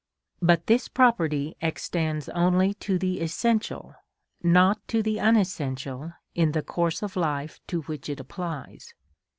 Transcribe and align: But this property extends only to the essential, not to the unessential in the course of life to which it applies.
But 0.41 0.65
this 0.65 0.87
property 0.87 1.55
extends 1.61 2.27
only 2.29 2.73
to 2.89 2.97
the 2.97 3.19
essential, 3.21 3.93
not 4.41 4.79
to 4.87 5.03
the 5.03 5.19
unessential 5.19 6.13
in 6.33 6.53
the 6.53 6.63
course 6.63 7.03
of 7.03 7.15
life 7.15 7.59
to 7.67 7.81
which 7.83 8.09
it 8.09 8.19
applies. 8.19 8.95